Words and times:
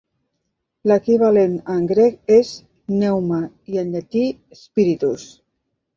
L'equivalent 0.91 1.53
en 1.75 1.83
grec 1.93 2.17
és 2.37 2.55
"pneuma" 2.95 3.41
i 3.75 3.81
en 3.83 3.93
llatí 3.97 4.25
"spiritus". 4.63 5.29